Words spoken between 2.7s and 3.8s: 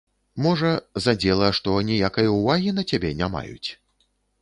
на цябе не маюць?